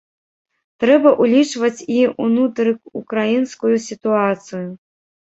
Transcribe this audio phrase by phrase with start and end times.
[0.83, 4.69] Трэба ўлічваць і ўнутрыўкраінскую сітуацыю.